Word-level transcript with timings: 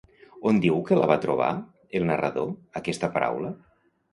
On 0.51 0.61
diu 0.63 0.77
que 0.87 0.97
la 0.99 1.09
va 1.11 1.17
trobar, 1.27 1.51
el 1.99 2.09
narrador, 2.13 2.51
aquesta 2.83 3.15
paraula? 3.19 3.53